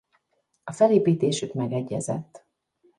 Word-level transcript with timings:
A 0.63 0.71
felépítésük 0.71 1.53
megegyezett. 1.53 2.45